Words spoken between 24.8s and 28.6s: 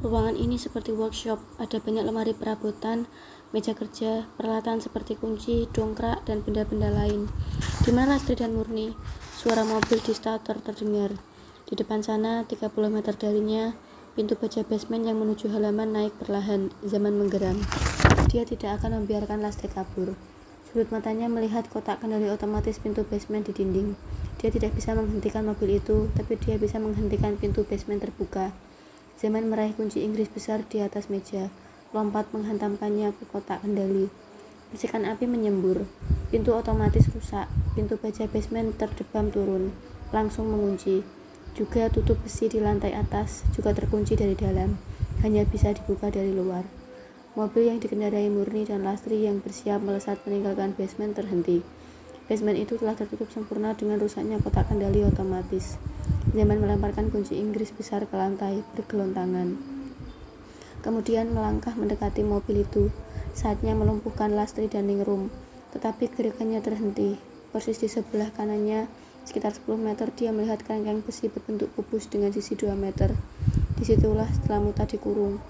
menghentikan mobil itu, tapi dia bisa menghentikan pintu basement terbuka.